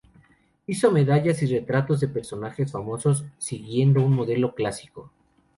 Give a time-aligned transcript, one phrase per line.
[0.65, 5.11] Hizo medallas y retratos de personajes famosos, siguiendo un modelo clásico.